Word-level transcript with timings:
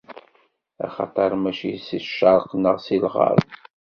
Axaṭer, 0.85 1.31
mačči 1.43 1.71
si 1.85 1.99
ccerq 2.07 2.49
neɣ 2.63 2.75
si 2.85 2.97
lɣerb. 3.03 3.45